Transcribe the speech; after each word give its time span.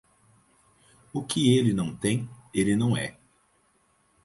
O 1.13 1.21
que 1.23 1.55
ele 1.55 1.73
não 1.73 1.95
tem, 1.95 2.27
ele 2.55 2.75
não 2.75 2.97
é. 2.97 3.15